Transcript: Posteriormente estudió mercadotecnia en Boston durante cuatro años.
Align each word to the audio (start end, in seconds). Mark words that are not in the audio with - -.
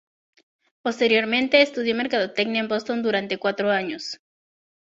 Posteriormente 0.81 1.61
estudió 1.61 1.93
mercadotecnia 1.93 2.61
en 2.61 2.67
Boston 2.67 3.03
durante 3.03 3.37
cuatro 3.37 3.69
años. 3.69 4.19